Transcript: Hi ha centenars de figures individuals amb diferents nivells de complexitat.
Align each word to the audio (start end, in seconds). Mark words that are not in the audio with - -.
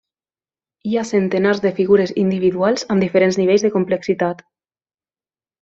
Hi 0.91 0.95
ha 0.97 1.03
centenars 1.09 1.61
de 1.67 1.73
figures 1.81 2.15
individuals 2.23 2.87
amb 2.95 3.07
diferents 3.07 3.41
nivells 3.43 3.67
de 3.67 3.75
complexitat. 3.79 4.43